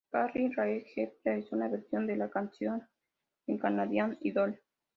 [0.11, 2.81] Carly Rae Jepsen realizó una versión de la canción
[3.45, 4.59] en Canadian Idol.